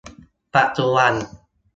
[0.55, 1.13] ปัจจุบัน